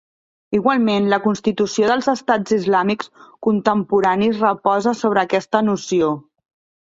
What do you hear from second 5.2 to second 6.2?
aquesta noció.